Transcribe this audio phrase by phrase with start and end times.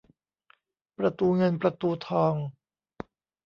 [0.97, 2.35] ประตูเงินประตูทอง